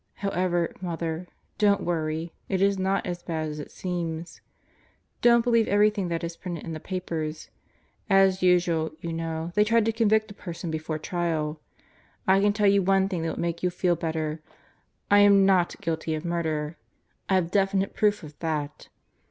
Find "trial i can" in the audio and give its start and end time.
10.97-12.51